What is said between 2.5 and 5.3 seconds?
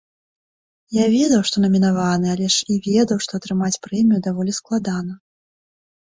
ж і ведаў, што атрымаць прэмію даволі складана.